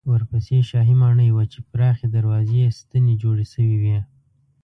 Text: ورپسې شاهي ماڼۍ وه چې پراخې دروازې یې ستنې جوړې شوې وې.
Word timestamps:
ورپسې 0.13 0.57
شاهي 0.69 0.95
ماڼۍ 1.01 1.29
وه 1.31 1.43
چې 1.51 1.59
پراخې 1.71 2.05
دروازې 2.15 2.55
یې 2.63 2.69
ستنې 2.79 3.13
جوړې 3.23 3.45
شوې 3.53 3.77
وې. 3.81 3.99